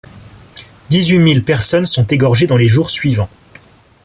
Dix-huit 0.89 1.19
mille 1.19 1.43
personnes 1.43 1.85
sont 1.85 2.07
égorgées 2.07 2.47
dans 2.47 2.57
les 2.57 2.67
jours 2.67 2.89
suivants. 2.89 3.29